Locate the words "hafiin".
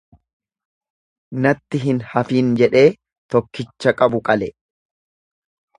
2.15-2.49